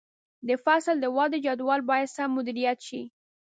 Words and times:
د 0.47 0.49
فصل 0.63 0.95
د 1.01 1.05
ودې 1.15 1.39
جدول 1.45 1.79
باید 1.89 2.13
سم 2.15 2.29
مدیریت 2.37 2.79
شي. 2.87 3.01